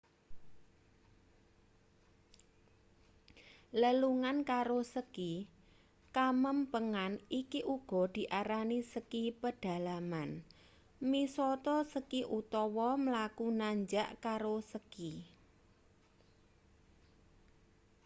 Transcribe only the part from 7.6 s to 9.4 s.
uga diarani ski